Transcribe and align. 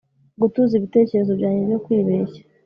gutuza 0.41 0.73
ibitekerezo 0.75 1.31
byanjye 1.39 1.63
byo 1.67 1.79
kwibeshya 1.85 2.41